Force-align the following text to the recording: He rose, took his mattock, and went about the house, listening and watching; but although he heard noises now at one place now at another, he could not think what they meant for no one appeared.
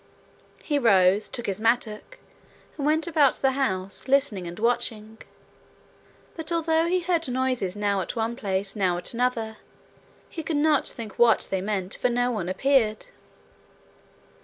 He 0.63 0.79
rose, 0.79 1.29
took 1.29 1.45
his 1.45 1.61
mattock, 1.61 2.17
and 2.75 2.87
went 2.87 3.05
about 3.05 3.35
the 3.35 3.51
house, 3.51 4.07
listening 4.07 4.47
and 4.47 4.57
watching; 4.57 5.19
but 6.35 6.51
although 6.51 6.87
he 6.87 7.01
heard 7.01 7.29
noises 7.31 7.75
now 7.75 8.01
at 8.01 8.15
one 8.15 8.35
place 8.35 8.75
now 8.75 8.97
at 8.97 9.13
another, 9.13 9.57
he 10.27 10.41
could 10.41 10.57
not 10.57 10.87
think 10.87 11.19
what 11.19 11.47
they 11.51 11.61
meant 11.61 11.97
for 11.97 12.09
no 12.09 12.31
one 12.31 12.49
appeared. 12.49 13.05